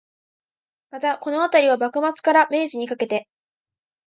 [0.89, 3.29] また、このあたりは、幕末から明治にかけて